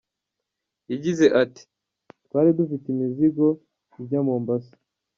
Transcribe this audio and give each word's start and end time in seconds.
Yagize 0.91 1.25
ati 1.41 1.61
“Twari 2.25 2.49
dufite 2.59 2.85
imizigo 2.89 3.45
ijya 4.01 4.19
Mombasa. 4.27 4.73